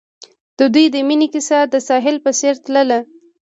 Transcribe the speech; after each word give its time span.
د 0.57 0.59
دوی 0.73 0.85
د 0.93 0.95
مینې 1.07 1.27
کیسه 1.33 1.59
د 1.73 1.75
ساحل 1.87 2.15
په 2.25 2.31
څېر 2.39 2.55
تلله. 2.65 2.99